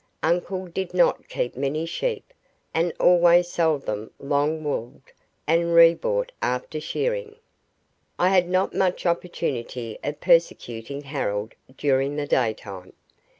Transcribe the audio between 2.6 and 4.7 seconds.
and always sold them long